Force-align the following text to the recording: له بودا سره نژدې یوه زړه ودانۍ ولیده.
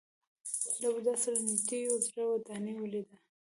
له 0.81 0.87
بودا 0.93 1.13
سره 1.23 1.37
نژدې 1.47 1.77
یوه 1.85 1.97
زړه 2.07 2.23
ودانۍ 2.29 2.73
ولیده. 2.77 3.15